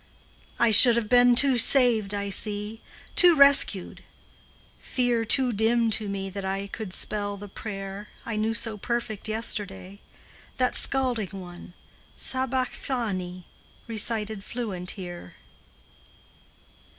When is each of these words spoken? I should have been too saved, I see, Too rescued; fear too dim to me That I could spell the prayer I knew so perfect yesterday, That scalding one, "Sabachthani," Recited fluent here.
I 0.57 0.71
should 0.71 0.95
have 0.95 1.07
been 1.09 1.35
too 1.35 1.59
saved, 1.59 2.15
I 2.15 2.31
see, 2.31 2.81
Too 3.15 3.35
rescued; 3.35 4.03
fear 4.79 5.23
too 5.25 5.53
dim 5.53 5.91
to 5.91 6.09
me 6.09 6.27
That 6.31 6.43
I 6.43 6.65
could 6.65 6.91
spell 6.91 7.37
the 7.37 7.47
prayer 7.47 8.07
I 8.25 8.35
knew 8.35 8.55
so 8.55 8.79
perfect 8.79 9.27
yesterday, 9.29 9.99
That 10.57 10.73
scalding 10.73 11.39
one, 11.39 11.75
"Sabachthani," 12.15 13.45
Recited 13.85 14.43
fluent 14.43 14.89
here. 14.97 15.35